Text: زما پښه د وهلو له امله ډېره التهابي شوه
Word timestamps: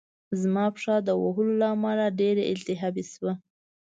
زما 0.41 0.65
پښه 0.75 0.95
د 1.07 1.09
وهلو 1.21 1.53
له 1.61 1.67
امله 1.75 2.05
ډېره 2.19 2.43
التهابي 2.51 3.03
شوه 3.13 3.33